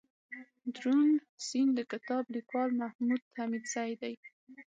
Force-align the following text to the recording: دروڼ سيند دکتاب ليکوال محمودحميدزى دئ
دروڼ 0.75 1.07
سيند 1.47 1.71
دکتاب 1.81 2.23
ليکوال 2.35 2.69
محمودحميدزى 2.81 3.89
دئ 4.01 4.15